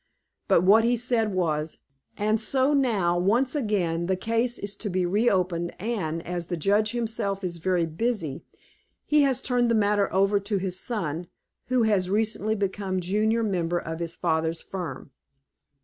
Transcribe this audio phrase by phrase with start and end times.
[0.47, 1.77] But what he said was:
[2.17, 6.89] "And so now, once again, the case is to be reopened, and, as the judge
[6.93, 8.41] himself is very busy,
[9.05, 11.27] he has turned the matter over to his son,
[11.67, 15.11] who has recently become junior member of his father's firm.